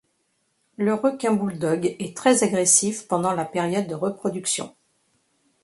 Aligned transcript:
Le 0.77 0.95
requin 0.95 1.31
bouledogue 1.31 1.95
est 1.99 2.17
très 2.17 2.41
agressif 2.43 3.07
pendant 3.07 3.33
la 3.33 3.45
période 3.45 3.85
de 3.85 3.93
reproduction. 3.93 4.73